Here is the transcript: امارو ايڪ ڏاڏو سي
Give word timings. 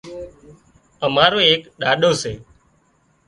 امارو 1.05 1.39
ايڪ 1.49 1.61
ڏاڏو 1.81 2.11
سي 2.21 2.33